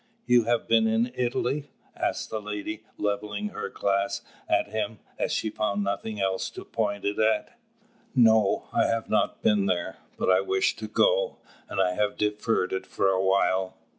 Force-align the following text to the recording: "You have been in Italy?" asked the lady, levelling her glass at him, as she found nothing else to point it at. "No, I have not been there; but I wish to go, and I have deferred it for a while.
"You 0.25 0.45
have 0.45 0.67
been 0.67 0.87
in 0.87 1.11
Italy?" 1.13 1.69
asked 1.95 2.31
the 2.31 2.41
lady, 2.41 2.83
levelling 2.97 3.49
her 3.49 3.69
glass 3.69 4.21
at 4.49 4.69
him, 4.71 4.97
as 5.19 5.31
she 5.31 5.51
found 5.51 5.83
nothing 5.83 6.19
else 6.19 6.49
to 6.57 6.65
point 6.65 7.05
it 7.05 7.19
at. 7.19 7.55
"No, 8.15 8.67
I 8.73 8.85
have 8.87 9.11
not 9.11 9.43
been 9.43 9.67
there; 9.67 9.97
but 10.17 10.27
I 10.27 10.41
wish 10.41 10.75
to 10.77 10.87
go, 10.87 11.37
and 11.69 11.79
I 11.79 11.93
have 11.93 12.17
deferred 12.17 12.73
it 12.73 12.87
for 12.87 13.09
a 13.09 13.21
while. 13.21 13.77